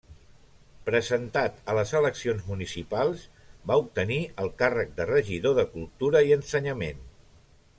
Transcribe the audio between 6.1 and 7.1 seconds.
i ensenyament.